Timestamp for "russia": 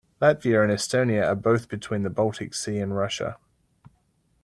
2.97-3.37